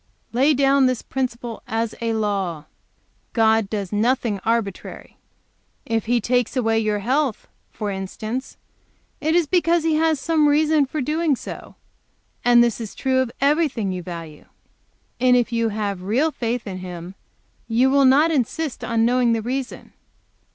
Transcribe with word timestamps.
Lay 0.33 0.55
down 0.55 0.87
this 0.87 1.03
principle 1.03 1.61
as 1.67 1.93
a 2.01 2.13
law 2.13 2.65
God 3.33 3.69
does 3.69 3.91
nothing 3.93 4.39
arbitrary. 4.43 5.17
If 5.85 6.07
He 6.07 6.19
takes 6.19 6.57
away 6.57 6.79
your 6.79 6.97
health, 6.97 7.47
for 7.69 7.91
instance, 7.91 8.57
it 9.19 9.35
is 9.35 9.45
because 9.45 9.83
He 9.83 9.93
has 9.97 10.19
some 10.19 10.47
reason 10.49 10.87
for 10.87 11.01
doing 11.01 11.35
so; 11.35 11.75
and 12.43 12.63
this 12.63 12.81
is 12.81 12.95
true 12.95 13.19
of 13.19 13.31
everything 13.39 13.91
you 13.91 14.01
value; 14.01 14.45
and 15.19 15.37
if 15.37 15.51
you 15.51 15.69
have 15.69 16.01
real 16.01 16.31
faith 16.31 16.65
in 16.65 16.79
Him 16.79 17.13
you 17.67 17.91
will 17.91 18.05
not 18.05 18.31
insist 18.31 18.83
on 18.83 19.05
knowing 19.05 19.33
this 19.33 19.45
reason. 19.45 19.93